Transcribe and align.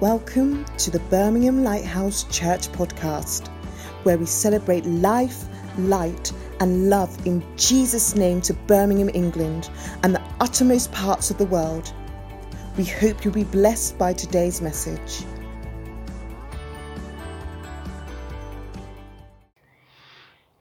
Welcome 0.00 0.64
to 0.78 0.90
the 0.90 0.98
Birmingham 0.98 1.62
Lighthouse 1.62 2.24
Church 2.24 2.66
podcast, 2.72 3.46
where 4.02 4.18
we 4.18 4.26
celebrate 4.26 4.84
life, 4.84 5.44
light, 5.78 6.32
and 6.58 6.90
love 6.90 7.24
in 7.24 7.44
Jesus' 7.56 8.16
name 8.16 8.40
to 8.40 8.54
Birmingham, 8.54 9.08
England, 9.14 9.70
and 10.02 10.12
the 10.12 10.22
uttermost 10.40 10.90
parts 10.90 11.30
of 11.30 11.38
the 11.38 11.46
world. 11.46 11.92
We 12.76 12.84
hope 12.84 13.24
you'll 13.24 13.34
be 13.34 13.44
blessed 13.44 13.96
by 13.96 14.14
today's 14.14 14.60
message. 14.60 15.24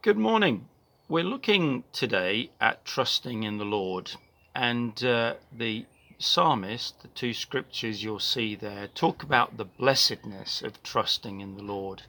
Good 0.04 0.18
morning. 0.18 0.68
We're 1.10 1.24
looking 1.24 1.86
today 1.92 2.52
at 2.62 2.86
trusting 2.86 3.42
in 3.42 3.58
the 3.58 3.66
Lord, 3.66 4.12
and 4.54 5.04
uh, 5.04 5.34
the 5.52 5.88
psalmist, 6.24 7.02
the 7.02 7.08
two 7.10 7.34
scriptures 7.34 8.04
you'll 8.04 8.20
see 8.20 8.56
there, 8.56 8.88
talk 8.88 9.22
about 9.24 9.58
the 9.58 9.66
blessedness 9.66 10.62
of 10.62 10.82
trusting 10.82 11.42
in 11.42 11.56
the 11.56 11.64
Lord. 11.64 12.04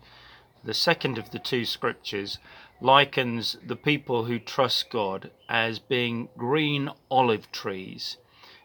The 0.63 0.75
second 0.75 1.19
of 1.19 1.31
the 1.31 1.39
two 1.39 1.65
scriptures 1.65 2.39
likens 2.81 3.57
the 3.63 3.77
people 3.77 4.25
who 4.25 4.39
trust 4.39 4.91
God 4.91 5.31
as 5.49 5.79
being 5.79 6.29
green 6.37 6.91
olive 7.11 7.51
trees. 7.53 8.17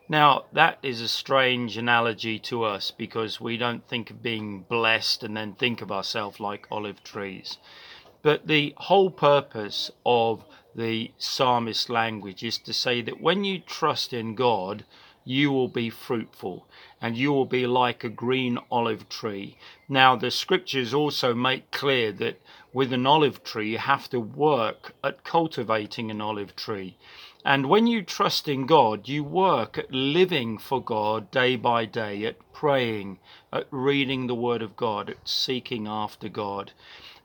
Now, 0.07 0.45
that 0.53 0.79
is 0.81 1.01
a 1.01 1.07
strange 1.07 1.77
analogy 1.77 2.39
to 2.39 2.63
us 2.63 2.91
because 2.91 3.39
we 3.39 3.57
don't 3.57 3.87
think 3.87 4.09
of 4.09 4.23
being 4.23 4.61
blessed 4.63 5.23
and 5.23 5.37
then 5.37 5.53
think 5.53 5.81
of 5.81 5.91
ourselves 5.91 6.39
like 6.39 6.67
olive 6.71 7.03
trees. 7.03 7.57
But 8.21 8.47
the 8.47 8.73
whole 8.77 9.11
purpose 9.11 9.91
of 10.05 10.43
the 10.75 11.11
psalmist 11.17 11.89
language 11.89 12.43
is 12.43 12.57
to 12.59 12.73
say 12.73 13.01
that 13.01 13.21
when 13.21 13.43
you 13.43 13.59
trust 13.59 14.13
in 14.13 14.35
God, 14.35 14.85
you 15.25 15.51
will 15.51 15.67
be 15.67 15.89
fruitful 15.89 16.67
and 17.01 17.17
you 17.17 17.31
will 17.31 17.45
be 17.45 17.67
like 17.67 18.03
a 18.03 18.09
green 18.09 18.57
olive 18.71 19.07
tree. 19.09 19.57
Now, 19.87 20.15
the 20.15 20.31
scriptures 20.31 20.93
also 20.93 21.33
make 21.33 21.71
clear 21.71 22.11
that 22.13 22.41
with 22.73 22.93
an 22.93 23.05
olive 23.05 23.43
tree, 23.43 23.71
you 23.71 23.77
have 23.77 24.09
to 24.09 24.19
work 24.19 24.93
at 25.03 25.23
cultivating 25.23 26.09
an 26.09 26.21
olive 26.21 26.55
tree. 26.55 26.97
And 27.45 27.67
when 27.67 27.87
you 27.87 28.01
trust 28.01 28.47
in 28.47 28.65
God, 28.65 29.07
you 29.07 29.23
work 29.23 29.77
at 29.77 29.91
living 29.91 30.57
for 30.57 30.83
God 30.83 31.31
day 31.31 31.55
by 31.55 31.85
day, 31.85 32.25
at 32.25 32.37
praying, 32.53 33.19
at 33.53 33.67
reading 33.71 34.27
the 34.27 34.35
Word 34.35 34.61
of 34.61 34.75
God, 34.75 35.09
at 35.09 35.27
seeking 35.27 35.87
after 35.87 36.27
God. 36.27 36.73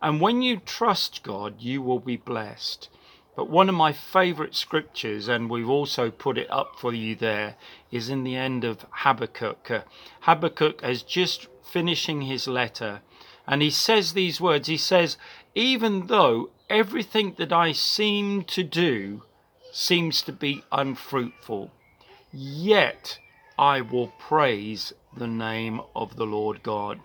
And 0.01 0.21
when 0.21 0.43
you 0.43 0.59
trust 0.59 1.23
God, 1.23 1.61
you 1.61 1.83
will 1.83 2.01
be 2.01 2.17
blessed. 2.17 2.89
But 3.37 3.51
one 3.51 3.69
of 3.69 3.75
my 3.75 3.93
favorite 3.93 4.55
scriptures, 4.55 5.27
and 5.27 5.51
we've 5.51 5.69
also 5.69 6.11
put 6.11 6.39
it 6.39 6.51
up 6.51 6.79
for 6.79 6.93
you 6.93 7.17
there, 7.17 7.57
is 7.91 8.09
in 8.09 8.23
the 8.23 8.37
end 8.37 8.63
of 8.63 8.87
Habakkuk. 8.91 9.71
Uh, 9.71 9.81
Habakkuk 10.21 10.83
is 10.85 11.03
just 11.03 11.49
finishing 11.63 12.23
his 12.23 12.47
letter, 12.47 13.03
and 13.47 13.61
he 13.61 13.71
says 13.71 14.13
these 14.13 14.41
words 14.41 14.69
He 14.69 14.77
says, 14.77 15.17
Even 15.55 16.07
though 16.07 16.51
everything 16.71 17.35
that 17.39 17.53
I 17.53 17.73
seem 17.73 18.45
to 18.45 18.63
do 18.63 19.23
seems 19.73 20.23
to 20.23 20.33
be 20.33 20.63
unfruitful, 20.71 21.73
yet 22.33 23.19
I 23.59 23.81
will 23.81 24.09
praise 24.19 24.93
the 25.17 25.27
name 25.27 25.81
of 25.95 26.17
the 26.17 26.27
Lord 26.27 26.63
God. 26.63 27.01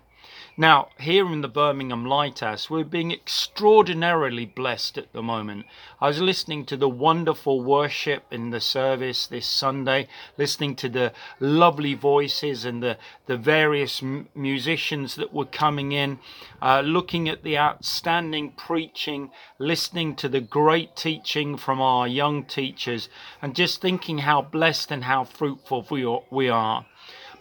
Now, 0.60 0.90
here 1.00 1.26
in 1.32 1.40
the 1.40 1.48
Birmingham 1.48 2.06
Lighthouse, 2.06 2.70
we're 2.70 2.84
being 2.84 3.14
extraordinarily 3.14 4.46
blessed 4.46 4.98
at 4.98 5.14
the 5.14 5.24
moment. 5.24 5.66
I 6.02 6.10
was 6.10 6.20
listening 6.20 6.66
to 6.66 6.76
the 6.76 6.90
wonderful 6.90 7.64
worship 7.64 8.26
in 8.30 8.50
the 8.50 8.60
service 8.60 9.26
this 9.26 9.48
Sunday, 9.48 10.10
listening 10.38 10.76
to 10.76 10.90
the 10.90 11.14
lovely 11.40 11.94
voices 11.94 12.66
and 12.66 12.84
the, 12.84 12.98
the 13.26 13.38
various 13.38 14.02
musicians 14.36 15.16
that 15.16 15.34
were 15.34 15.46
coming 15.46 15.94
in, 15.94 16.20
uh, 16.62 16.82
looking 16.82 17.30
at 17.30 17.44
the 17.44 17.58
outstanding 17.58 18.52
preaching, 18.52 19.32
listening 19.60 20.14
to 20.18 20.28
the 20.28 20.42
great 20.42 20.94
teaching 20.94 21.56
from 21.56 21.80
our 21.80 22.06
young 22.06 22.44
teachers, 22.44 23.08
and 23.42 23.56
just 23.56 23.80
thinking 23.80 24.18
how 24.18 24.42
blessed 24.42 24.92
and 24.92 25.06
how 25.06 25.24
fruitful 25.24 25.88
we 26.30 26.50
are. 26.50 26.86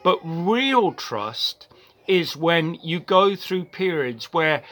But 0.04 0.21
real 0.22 0.92
trust 0.92 1.66
is 2.08 2.36
when 2.36 2.74
you 2.82 2.98
go 2.98 3.36
through 3.36 3.64
periods 3.66 4.32
where 4.32 4.64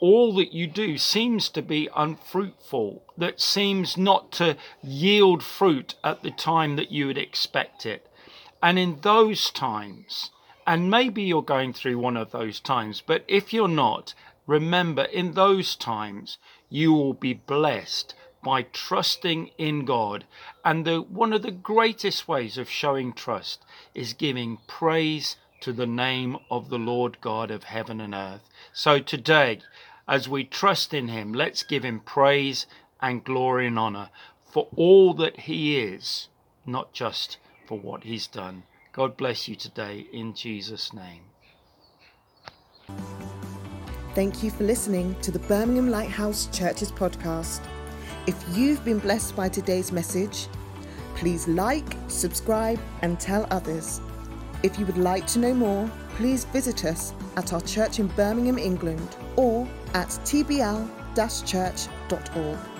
all 0.00 0.34
that 0.34 0.52
you 0.52 0.66
do 0.66 0.98
seems 0.98 1.48
to 1.48 1.62
be 1.62 1.88
unfruitful, 1.94 3.02
that 3.16 3.40
seems 3.40 3.96
not 3.96 4.32
to 4.32 4.56
yield 4.82 5.42
fruit 5.42 5.94
at 6.02 6.22
the 6.22 6.30
time 6.30 6.76
that 6.76 6.90
you 6.90 7.06
would 7.06 7.18
expect 7.18 7.86
it. 7.86 8.08
And 8.62 8.78
in 8.78 8.98
those 9.02 9.50
times, 9.50 10.30
and 10.66 10.90
maybe 10.90 11.22
you're 11.22 11.42
going 11.42 11.72
through 11.72 11.98
one 11.98 12.16
of 12.16 12.32
those 12.32 12.60
times, 12.60 13.02
but 13.04 13.24
if 13.28 13.52
you're 13.52 13.68
not, 13.68 14.14
remember 14.46 15.04
in 15.04 15.34
those 15.34 15.76
times 15.76 16.38
you 16.68 16.92
will 16.92 17.14
be 17.14 17.34
blessed 17.34 18.14
by 18.42 18.62
trusting 18.62 19.50
in 19.56 19.84
God. 19.84 20.24
And 20.64 20.84
the, 20.84 21.00
one 21.00 21.32
of 21.32 21.42
the 21.42 21.52
greatest 21.52 22.26
ways 22.26 22.58
of 22.58 22.68
showing 22.68 23.12
trust 23.12 23.64
is 23.94 24.14
giving 24.14 24.58
praise 24.66 25.36
to 25.62 25.72
the 25.72 25.86
name 25.86 26.36
of 26.50 26.70
the 26.70 26.78
Lord 26.78 27.20
God 27.20 27.52
of 27.52 27.64
heaven 27.64 28.00
and 28.00 28.14
earth. 28.14 28.50
So 28.72 28.98
today, 28.98 29.60
as 30.08 30.28
we 30.28 30.42
trust 30.42 30.92
in 30.92 31.06
Him, 31.06 31.32
let's 31.32 31.62
give 31.62 31.84
Him 31.84 32.00
praise 32.00 32.66
and 33.00 33.22
glory 33.22 33.68
and 33.68 33.78
honor 33.78 34.10
for 34.44 34.66
all 34.74 35.14
that 35.14 35.40
He 35.40 35.78
is, 35.78 36.28
not 36.66 36.92
just 36.92 37.38
for 37.66 37.78
what 37.78 38.02
He's 38.02 38.26
done. 38.26 38.64
God 38.92 39.16
bless 39.16 39.46
you 39.46 39.54
today 39.54 40.06
in 40.12 40.34
Jesus' 40.34 40.92
name. 40.92 41.22
Thank 44.16 44.42
you 44.42 44.50
for 44.50 44.64
listening 44.64 45.14
to 45.22 45.30
the 45.30 45.38
Birmingham 45.38 45.90
Lighthouse 45.90 46.48
Churches 46.48 46.90
podcast. 46.90 47.60
If 48.26 48.36
you've 48.52 48.84
been 48.84 48.98
blessed 48.98 49.36
by 49.36 49.48
today's 49.48 49.92
message, 49.92 50.48
please 51.14 51.46
like, 51.46 51.96
subscribe, 52.08 52.80
and 53.02 53.18
tell 53.20 53.46
others. 53.50 54.00
If 54.62 54.78
you 54.78 54.86
would 54.86 54.98
like 54.98 55.26
to 55.28 55.40
know 55.40 55.54
more, 55.54 55.90
please 56.16 56.44
visit 56.46 56.84
us 56.84 57.14
at 57.36 57.52
our 57.52 57.60
church 57.62 57.98
in 57.98 58.06
Birmingham, 58.08 58.58
England, 58.58 59.16
or 59.36 59.66
at 59.94 60.08
tbl-church.org. 60.08 62.71